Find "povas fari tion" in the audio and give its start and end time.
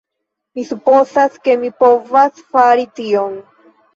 1.83-3.39